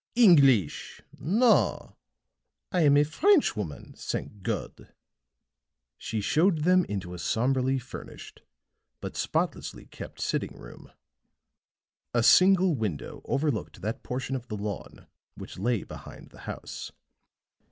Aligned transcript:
"English! 0.15 0.99
No; 1.19 1.95
I 2.71 2.81
am 2.81 2.97
a 2.97 3.03
French 3.03 3.55
woman, 3.55 3.93
thank 3.95 4.41
God!" 4.41 4.95
She 5.95 6.21
showed 6.21 6.63
them 6.63 6.85
into 6.85 7.13
a 7.13 7.19
somberly 7.19 7.77
furnished 7.77 8.41
but 8.99 9.15
spotlessly 9.15 9.85
kept 9.85 10.19
sitting 10.19 10.57
room; 10.57 10.91
a 12.15 12.23
single 12.23 12.73
window 12.73 13.21
overlooked 13.25 13.83
that 13.83 14.01
portion 14.01 14.35
of 14.35 14.47
the 14.47 14.57
lawn 14.57 15.05
which 15.35 15.59
lay 15.59 15.83
behind 15.83 16.31
the 16.31 16.39
house. 16.49 16.91